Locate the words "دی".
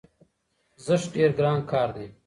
1.95-2.07